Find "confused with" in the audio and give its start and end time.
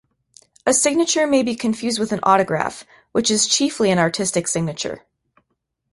1.55-2.11